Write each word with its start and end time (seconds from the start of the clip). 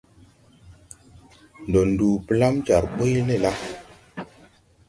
Ndɔ 1.67 1.81
nduu 1.89 2.15
blam 2.25 2.55
jar 2.65 2.83
ɓuy 2.95 3.13
le 3.27 3.35
la? 3.43 3.51